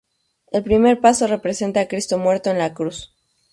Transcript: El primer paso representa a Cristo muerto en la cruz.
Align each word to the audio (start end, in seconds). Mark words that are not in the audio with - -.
El 0.51 0.63
primer 0.63 0.99
paso 0.99 1.27
representa 1.27 1.81
a 1.81 1.87
Cristo 1.87 2.17
muerto 2.17 2.49
en 2.49 2.57
la 2.57 2.73
cruz. 2.73 3.13